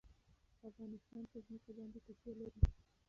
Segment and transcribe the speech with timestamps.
[0.69, 2.61] افغانستان په ځمکه باندې تکیه لري.